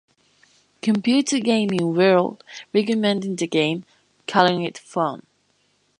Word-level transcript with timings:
"Computer 0.81 1.37
Gaming 1.39 1.93
World" 1.95 2.43
recommended 2.73 3.37
the 3.37 3.45
game, 3.45 3.85
calling 4.25 4.63
it 4.63 4.75
fun. 4.79 5.27